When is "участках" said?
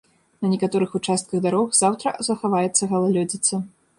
0.99-1.43